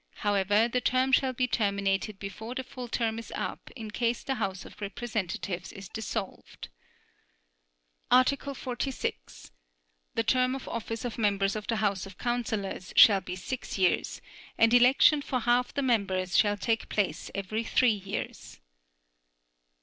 However, 0.25 0.67
the 0.67 0.81
term 0.81 1.11
shall 1.11 1.31
be 1.33 1.45
terminated 1.45 2.17
before 2.17 2.55
the 2.55 2.63
full 2.63 2.87
term 2.87 3.19
is 3.19 3.31
up 3.35 3.69
in 3.75 3.91
case 3.91 4.23
the 4.23 4.33
House 4.33 4.65
of 4.65 4.81
Representatives 4.81 5.71
is 5.71 5.87
dissolved. 5.87 6.69
Article 8.09 8.55
46. 8.55 9.51
The 10.15 10.23
term 10.23 10.55
of 10.55 10.67
office 10.67 11.05
of 11.05 11.19
members 11.19 11.55
of 11.55 11.67
the 11.67 11.75
House 11.75 12.07
of 12.07 12.17
Councillors 12.17 12.93
shall 12.95 13.21
be 13.21 13.35
six 13.35 13.77
years, 13.77 14.21
and 14.57 14.73
election 14.73 15.21
for 15.21 15.41
half 15.41 15.71
the 15.71 15.83
members 15.83 16.35
shall 16.35 16.57
take 16.57 16.89
place 16.89 17.29
every 17.35 17.63
three 17.63 17.93
years. 17.93 18.59